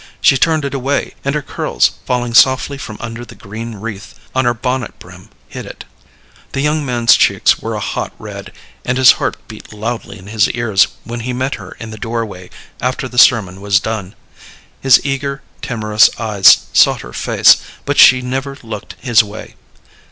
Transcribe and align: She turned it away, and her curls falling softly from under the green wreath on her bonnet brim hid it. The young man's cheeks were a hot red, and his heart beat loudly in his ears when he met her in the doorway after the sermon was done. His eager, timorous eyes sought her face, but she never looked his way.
She 0.19 0.35
turned 0.35 0.65
it 0.65 0.73
away, 0.73 1.13
and 1.23 1.35
her 1.35 1.43
curls 1.43 1.91
falling 2.07 2.33
softly 2.33 2.79
from 2.79 2.97
under 2.99 3.23
the 3.23 3.35
green 3.35 3.75
wreath 3.75 4.15
on 4.33 4.45
her 4.45 4.53
bonnet 4.55 4.97
brim 4.97 5.29
hid 5.47 5.67
it. 5.67 5.83
The 6.53 6.61
young 6.61 6.83
man's 6.83 7.15
cheeks 7.15 7.59
were 7.59 7.75
a 7.75 7.79
hot 7.79 8.11
red, 8.17 8.51
and 8.83 8.97
his 8.97 9.11
heart 9.21 9.37
beat 9.47 9.71
loudly 9.71 10.17
in 10.17 10.25
his 10.25 10.49
ears 10.49 10.87
when 11.03 11.19
he 11.19 11.33
met 11.33 11.53
her 11.61 11.73
in 11.79 11.91
the 11.91 11.99
doorway 11.99 12.49
after 12.81 13.07
the 13.07 13.19
sermon 13.19 13.61
was 13.61 13.79
done. 13.79 14.15
His 14.79 14.99
eager, 15.05 15.43
timorous 15.61 16.09
eyes 16.19 16.65
sought 16.73 17.01
her 17.01 17.13
face, 17.13 17.57
but 17.85 17.99
she 17.99 18.23
never 18.23 18.57
looked 18.63 18.95
his 19.01 19.21
way. 19.23 19.53